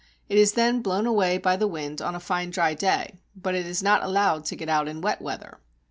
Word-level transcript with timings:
It 0.29 0.39
is 0.39 0.53
then 0.53 0.81
blown 0.81 1.05
away 1.05 1.37
by 1.37 1.57
the 1.57 1.67
wind 1.67 2.01
on 2.01 2.15
a 2.15 2.19
fine 2.19 2.49
dry 2.49 2.73
day, 2.73 3.19
but 3.35 3.53
it 3.53 3.67
is 3.67 3.83
not 3.83 4.01
allowed 4.01 4.45
to 4.45 4.55
get 4.55 4.67
out 4.67 4.87
in 4.87 4.99
wet 5.01 5.21
weather. 5.21 5.59